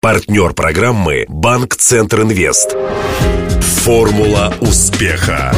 [0.00, 2.76] Партнер программы «Банк Центр Инвест».
[3.82, 5.52] Формула успеха.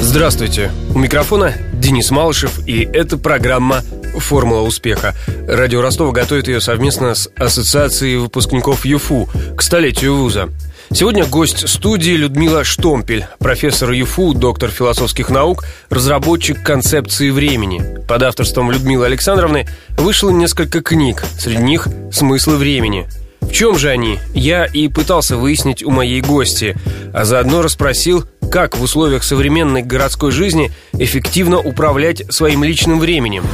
[0.00, 0.72] Здравствуйте.
[0.92, 3.82] У микрофона Денис Малышев, и это программа
[4.16, 5.14] «Формула успеха».
[5.46, 10.48] Радио Ростова готовит ее совместно с Ассоциацией выпускников ЮФУ к столетию вуза.
[10.92, 18.04] Сегодня гость студии Людмила Штомпель, профессор ЮФУ, доктор философских наук, разработчик концепции времени.
[18.08, 23.06] Под авторством Людмилы Александровны вышло несколько книг, среди них «Смыслы времени»,
[23.40, 24.18] в чем же они?
[24.34, 26.76] Я и пытался выяснить у моей гости,
[27.12, 33.44] а заодно расспросил, как в условиях современной городской жизни эффективно управлять своим личным временем.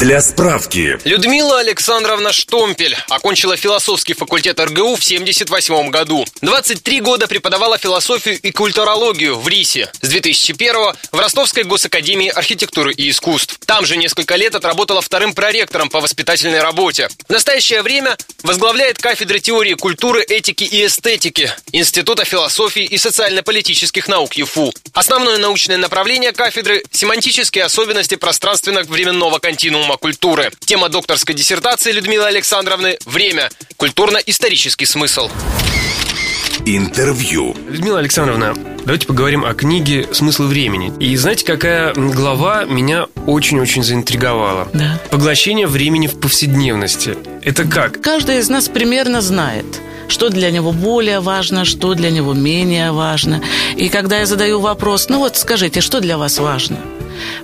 [0.00, 0.98] Для справки.
[1.04, 6.24] Людмила Александровна Штомпель окончила философский факультет РГУ в 78 году.
[6.40, 9.92] 23 года преподавала философию и культурологию в РИСе.
[10.00, 13.58] С 2001 в Ростовской госакадемии архитектуры и искусств.
[13.66, 17.10] Там же несколько лет отработала вторым проректором по воспитательной работе.
[17.28, 24.32] В настоящее время возглавляет кафедры теории культуры, этики и эстетики Института философии и социально-политических наук
[24.32, 24.72] ЮФУ.
[24.94, 30.52] Основное научное направление кафедры– семантические особенности пространственно-временного континуума Дома культуры.
[30.60, 33.50] Тема докторской диссертации Людмилы Александровны– время.
[33.76, 35.28] Культурно-исторический смысл.
[36.64, 37.56] Интервью.
[37.68, 40.92] Людмила Александровна, давайте поговорим о книге «Смысл времени».
[41.00, 44.68] И знаете, какая глава меня очень-очень заинтриговала?
[44.72, 45.00] Да.
[45.10, 47.18] Поглощение времени в повседневности.
[47.42, 48.00] Это как?
[48.00, 49.66] Каждый из нас примерно знает–
[50.10, 53.40] что для него более важно, что для него менее важно.
[53.76, 56.78] И когда я задаю вопрос, ну вот скажите, что для вас важно?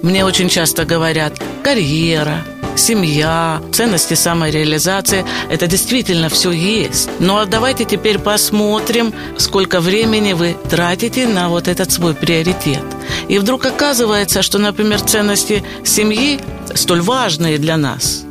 [0.03, 2.45] Мне очень часто говорят карьера,
[2.77, 5.25] семья, ценности самореализации.
[5.51, 7.09] Это действительно все есть.
[7.19, 12.85] Ну а давайте теперь посмотрим, сколько времени вы тратите на вот этот свой приоритет.
[13.29, 16.41] И вдруг оказывается, что, например, ценности семьи
[16.75, 18.25] столь важные для нас.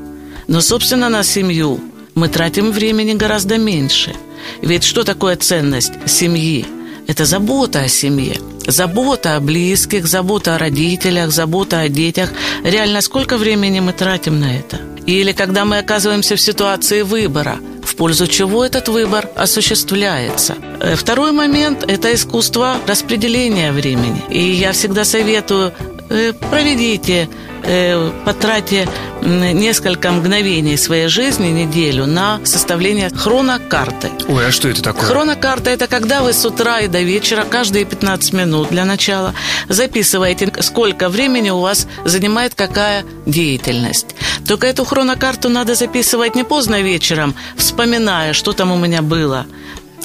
[0.47, 1.79] Но, собственно, на семью
[2.13, 4.15] мы тратим времени гораздо меньше.
[4.61, 6.65] Ведь что такое ценность семьи?
[7.07, 12.31] Это забота о семье– Забота о близких, забота о родителях, забота о детях.
[12.63, 14.79] Реально, сколько времени мы тратим на это?
[15.05, 20.55] Или когда мы оказываемся в ситуации выбора, в пользу чего этот выбор осуществляется.
[20.81, 24.23] Э, второй момент– это искусство распределения времени.
[24.29, 25.71] И я всегда советую
[26.09, 27.29] э, проведите
[27.65, 28.87] э, потратьте
[29.21, 34.09] несколько мгновений своей жизни, неделю, на составление хронокарты.
[34.27, 35.05] Ой, а что это такое?
[35.05, 39.33] Хронокарта– это когда вы с утра и до вечера, каждые 15 минут для начала,
[39.69, 44.15] записываете, сколько времени у вас занимает какая деятельность.
[44.47, 49.45] Только эту хронокарту надо записывать не поздно вечером, вспоминая, что там у меня было–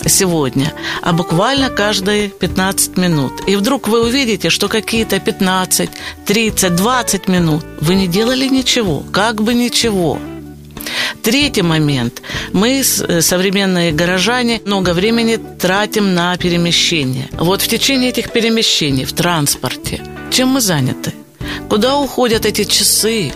[0.06, 0.72] сегодня,
[1.02, 3.32] а буквально каждые 15 минут.
[3.46, 5.90] И вдруг вы увидите, что какие-то 15,
[6.26, 10.18] 30, 20 минут вы не делали ничего, как бы ничего.
[11.22, 12.22] Третий момент.
[12.52, 17.28] Мы, э, современные горожане, много времени тратим на перемещение.
[17.32, 21.12] Вот в течение этих перемещений в транспорте, чем мы заняты?
[21.68, 23.32] Куда уходят эти часы,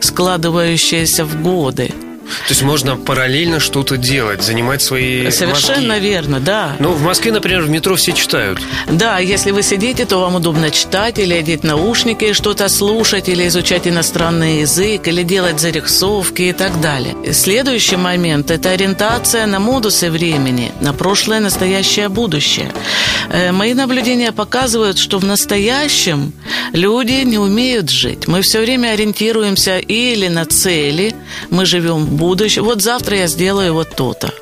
[0.00, 1.90] складывающиеся в годы?
[2.24, 6.08] То есть можно параллельно что-то делать, занимать свои Совершенно мозги.
[6.08, 6.76] верно, да.
[6.78, 8.58] Ну, в Москве, например, в метро все читают.
[8.90, 13.86] Да, если вы сидите, то вам удобно читать или одеть наушники, что-то слушать, или изучать
[13.86, 17.14] иностранный язык, или делать зарисовки и так далее.
[17.32, 22.72] Следующий момент– это ориентация на модусы времени, на прошлое, настоящее, будущее.
[23.30, 26.32] Э, мои наблюдения показывают, что в настоящем
[26.72, 28.28] люди не умеют жить.
[28.28, 31.14] Мы все время ориентируемся или на цели,
[31.50, 32.62] мы живем будущее.
[32.62, 34.32] Вот завтра я сделаю вот то-то.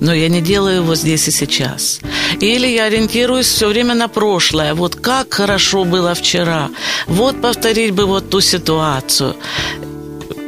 [0.00, 2.00] Но я не делаю его здесь и сейчас.
[2.40, 4.74] Или я ориентируюсь все время на прошлое.
[4.74, 6.70] Вот как хорошо было вчера.
[7.06, 9.36] Вот повторить бы вот ту ситуацию.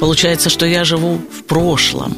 [0.01, 2.17] Получается, что я живу в прошлом.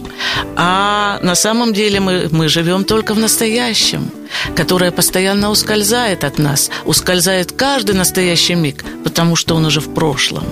[0.57, 4.11] А на самом деле мы, мы живем только в настоящем,
[4.55, 10.45] которое постоянно ускользает от нас, ускользает каждый настоящий миг, потому что он уже в прошлом.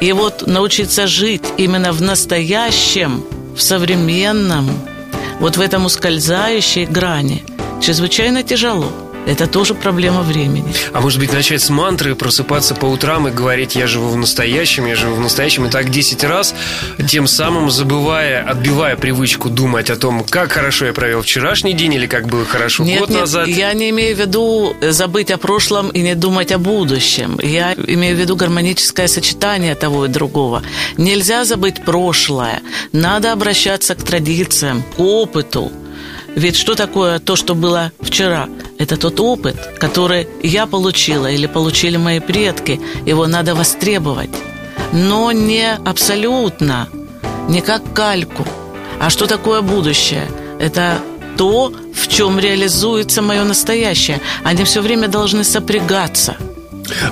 [0.00, 3.24] И вот научиться жить именно в настоящем,
[3.56, 4.70] в современном,
[5.40, 7.44] вот в этом ускользающей грани
[7.80, 8.90] чрезвычайно тяжело–
[9.26, 10.74] это тоже проблема времени.
[10.92, 14.86] А может быть, начать с мантры, просыпаться по утрам и говорить «я живу в настоящем,
[14.86, 16.54] я живу в настоящем» и так 10 раз,
[17.08, 22.06] тем самым забывая, отбивая привычку думать о том, как хорошо я провел вчерашний день или
[22.06, 23.48] как было хорошо нет, год нет, назад.
[23.48, 27.38] я не имею в виду забыть о прошлом и не думать о будущем.
[27.42, 30.62] Я имею в виду гармоническое сочетание того и другого.
[30.96, 32.60] Нельзя забыть прошлое.
[32.92, 35.72] Надо обращаться к традициям, к опыту.
[36.34, 38.48] Ведь что такое то, что было вчера?
[38.78, 42.80] Это тот опыт, который я получила или получили мои предки.
[43.06, 44.30] Его надо востребовать.
[44.92, 46.88] Но не абсолютно,
[47.48, 48.46] не как кальку.
[49.00, 50.28] А что такое будущее?
[50.58, 50.98] Это
[51.36, 54.20] то, в чем реализуется мое настоящее.
[54.44, 56.36] Они все время должны сопрягаться.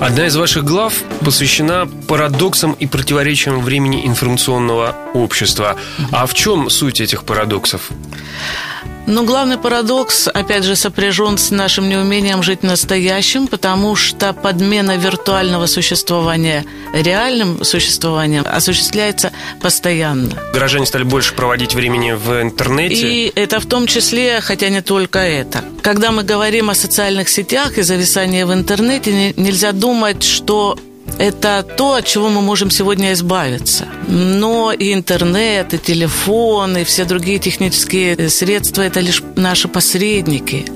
[0.01, 0.95] Одна из ваших глав
[1.25, 5.77] посвящена парадоксам и противоречиям времени информационного общества.
[6.11, 7.91] А в чем суть этих парадоксов?
[9.07, 15.67] Но главный парадокс, опять же, сопряжен с нашим неумением жить настоящим, потому что подмена виртуального
[15.67, 20.31] существования реальным существованием осуществляется постоянно.
[20.53, 22.95] Горожане стали больше проводить времени в интернете.
[22.95, 25.65] И это в том числе, хотя не только это.
[25.83, 30.79] Когда мы говорим о социальных сетях и зависании в интернете, нельзя думать, что
[31.19, 33.87] это то, от чего мы можем сегодня избавиться.
[34.09, 40.67] Но и интернет, и телефон, и все другие технические средства– это лишь наши посредники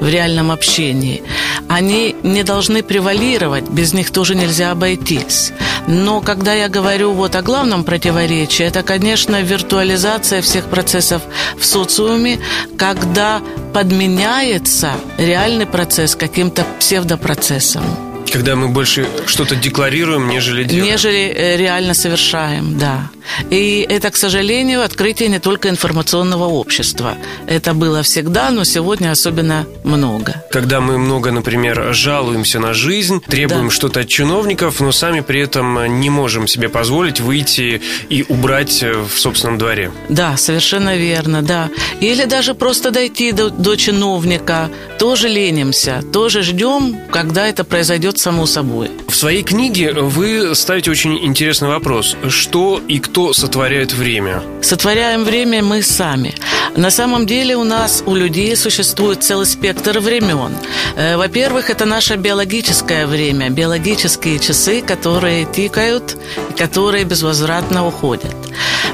[0.00, 1.22] в реальном общении.
[1.68, 5.52] Они не должны превалировать, без них тоже нельзя обойтись.
[5.86, 11.22] Но когда я говорю вот о главном противоречии, это, конечно, виртуализация всех процессов
[11.58, 12.38] в социуме,
[12.76, 13.42] когда
[13.74, 18.09] подменяется реальный процесс каким-то псевдопроцессом.
[18.32, 20.92] Когда мы больше что-то декларируем, нежели делаем.
[20.92, 23.10] Нежели э, реально совершаем, да.
[23.50, 27.14] И это, к сожалению, открытие не только информационного общества.
[27.46, 30.44] Это было всегда, но сегодня особенно много.
[30.50, 33.74] Когда мы много, например, жалуемся на жизнь, требуем да.
[33.74, 39.18] что-то от чиновников, но сами при этом не можем себе позволить выйти и убрать в
[39.18, 39.90] собственном дворе.
[40.08, 41.70] Да, совершенно верно, да.
[42.00, 44.70] Или даже просто дойти до, до чиновника.
[44.98, 48.90] Тоже ленимся, тоже ждем, когда это произойдет само собой.
[49.08, 52.16] В своей книге вы ставите очень интересный вопрос.
[52.28, 54.42] Что и кто сотворяет время?
[54.62, 56.34] Сотворяем время мы сами.
[56.76, 60.52] На самом деле у нас, у людей существует целый спектр времен.
[60.96, 66.16] Э, во-первых, это наше биологическое время, биологические часы, которые тикают,
[66.58, 68.34] которые безвозвратно уходят.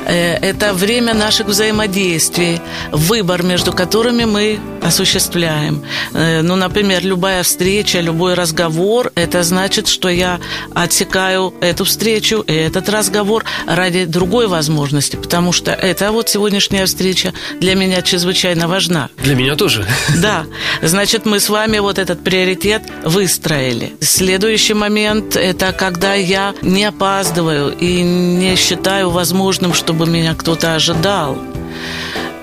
[0.06, 2.60] Э, это время наших взаимодействий,
[2.92, 5.82] выбор между которыми мы осуществляем.
[6.12, 10.38] Э, ну, например, любая встреча, любой разговор, это значит, что я
[10.74, 17.32] отсекаю эту встречу и этот разговор ради другой возможности, потому что эта вот сегодняшняя встреча
[17.60, 19.08] для меня чрезвычайно важна.
[19.18, 19.86] Для меня тоже.
[20.22, 20.46] Да.
[20.82, 23.96] Значит, мы с вами вот этот приоритет выстроили.
[24.00, 31.38] Следующий момент– это когда я не опаздываю и не считаю возможным, чтобы меня кто-то ожидал.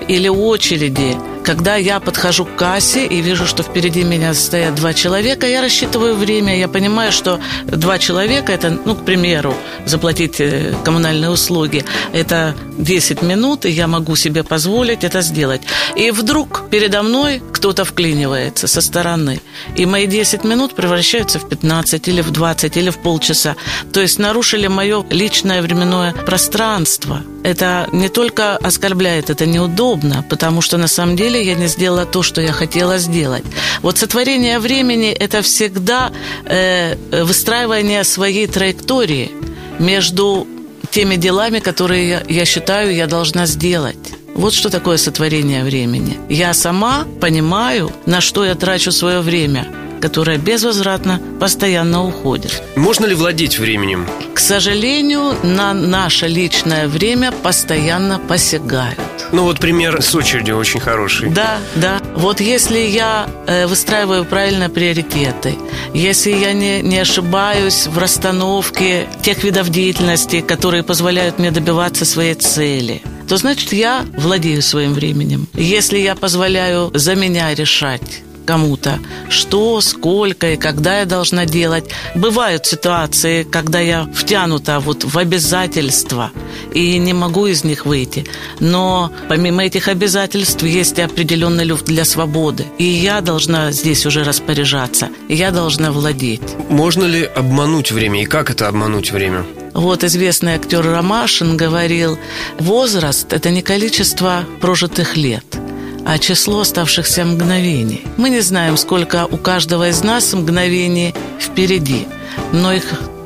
[0.07, 5.45] Или очереди– когда я подхожу к кассе и вижу, что впереди меня стоят два человека,
[5.45, 9.53] я рассчитываю время, я понимаю, что два человека, это, ну, к примеру,
[9.85, 11.83] заплатить э, коммунальные услуги,
[12.13, 15.61] это 10 минут, и я могу себе позволить это сделать.
[15.95, 19.41] И вдруг передо мной кто-то вклинивается со стороны,
[19.75, 23.55] и мои 10 минут превращаются в 15 или в 20 или в полчаса.
[23.91, 27.21] То есть нарушили мое личное временное пространство.
[27.43, 32.23] Это не только оскорбляет, это неудобно, потому что на самом деле я не сделала то,
[32.23, 33.43] что я хотела сделать.
[33.81, 36.11] Вот сотворение времени– это всегда
[36.45, 39.31] э, выстраивание своей траектории
[39.79, 40.47] между
[40.91, 44.13] теми делами, которые я, я считаю, я должна сделать.
[44.35, 46.17] Вот что такое сотворение времени.
[46.29, 49.67] Я сама понимаю, на что я трачу свое время–
[50.03, 52.61] которая безвозвратно постоянно уходит.
[52.75, 54.05] Можно ли владеть временем?
[54.43, 58.99] Сожалению, на наше личное время постоянно посягают.
[59.31, 61.29] Ну вот пример с очередью очень хороший.
[61.29, 62.01] Да, да.
[62.17, 65.55] Вот если я э, выстраиваю правильно приоритеты,
[65.93, 72.33] если я не, не ошибаюсь в расстановке тех видов деятельности, которые позволяют мне добиваться своей
[72.33, 75.47] цели, то значит я владею своим временем.
[75.53, 81.85] Если я позволяю за меня решать кому-то, что, сколько и когда я должна делать.
[82.15, 86.31] Бывают ситуации, когда я втянута вот в обязательства
[86.73, 88.25] и не могу из них выйти.
[88.59, 92.65] Но помимо этих обязательств есть определенный люфт для свободы.
[92.77, 95.09] И я должна здесь уже распоряжаться.
[95.29, 96.41] Я должна владеть.
[96.69, 98.21] Можно ли обмануть время?
[98.21, 99.45] И как это обмануть время?
[99.73, 102.19] Вот известный актер Ромашин говорил,
[102.59, 105.45] возраст– это не количество прожитых лет–
[106.05, 108.05] а число оставшихся мгновений.
[108.17, 112.07] Мы не знаем, сколько у каждого из нас мгновений впереди,
[112.51, 112.83] но их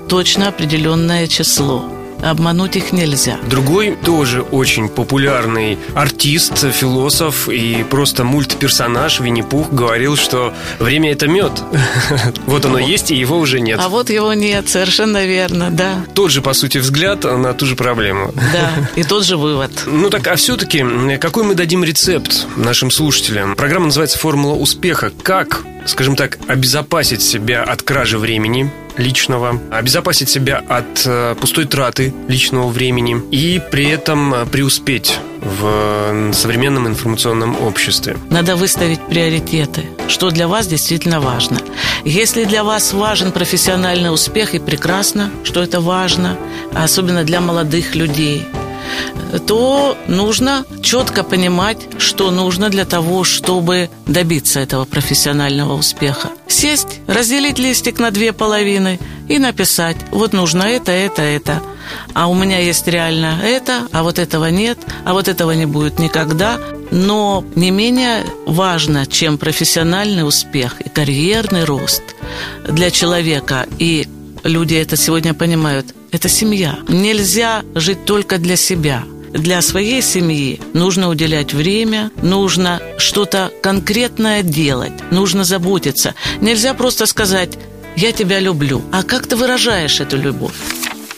[0.07, 3.38] точно определенное число обмануть их нельзя.
[3.50, 11.51] Другой тоже очень популярный артист, философ и просто мультперсонаж Винни-Пух говорил, что время– это мед.
[12.47, 13.79] Вот оно есть, и его уже нет.
[13.81, 16.05] А вот его нет, совершенно верно, да.
[16.13, 18.33] Тот же, по сути, взгляд на ту же проблему.
[18.36, 19.71] Да, и тот же вывод.
[19.86, 20.86] Ну так, а все-таки,
[21.19, 23.55] какой мы дадим рецепт нашим слушателям?
[23.55, 25.12] Программа называется «Формула успеха».
[25.24, 32.13] Как скажем так, обезопасить себя от кражи времени, личного, обезопасить себя от э, пустой траты
[32.27, 38.17] личного времени и при этом э, преуспеть в современном информационном обществе.
[38.29, 41.60] Надо выставить приоритеты, что для вас действительно важно.
[42.03, 46.38] Если для вас важен профессиональный успех, и прекрасно, что это важно,
[46.74, 48.48] особенно для молодых людей–
[49.48, 56.29] то нужно четко понимать, что нужно для того, чтобы добиться этого профессионального успеха.
[56.48, 61.62] Сесть, разделить листик на две половины и написать, вот нужно это, это, это.
[62.13, 66.00] А у меня есть реально это, а вот этого нет, а вот этого не будет
[66.00, 66.60] никогда.
[66.89, 72.01] Но не менее важно, чем профессиональный успех и карьерный рост
[72.67, 74.08] для человека и
[74.44, 76.80] люди это сегодня понимают, это семья.
[76.88, 79.04] Нельзя жить только для себя.
[79.32, 86.16] Для своей семьи нужно уделять время, нужно что-то конкретное делать, нужно заботиться.
[86.42, 87.58] Нельзя просто сказать
[87.96, 90.56] «я тебя люблю», а как ты выражаешь эту любовь?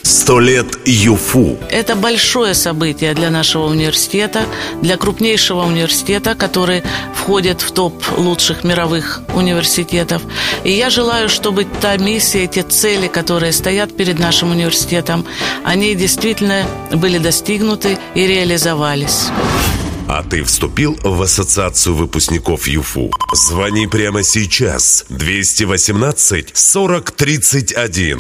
[0.10, 1.60] Сто лет ЮФУ.
[1.70, 4.48] Это большое событие для нашего университета,
[4.82, 6.82] для крупнейшего университета, который
[7.14, 10.24] входит в топ лучших мировых университетов.
[10.64, 15.28] И я желаю, чтобы та миссия, те цели, которые стоят перед нашим университетом,
[15.64, 19.28] они действительно были достигнуты и реализовались.
[20.08, 23.12] А ты вступил в ассоциацию выпускников ЮФУ?
[23.36, 25.06] Звони прямо сейчас.
[25.10, 28.18] 218 40 31.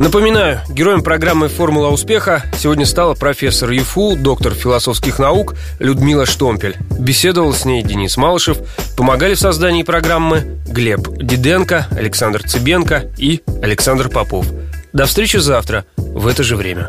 [0.00, 6.76] Напоминаю, героем программы «Формула успеха» сегодня стала профессор ЮФУ, доктор философских наук Людмила Штомпель.
[6.98, 8.56] Беседовал с ней Денис Малышев.
[8.96, 14.46] Помогали в создании программы Глеб Диденко, Александр Цыбенко и Александр Попов.
[14.94, 16.88] До встречи завтра в это же время.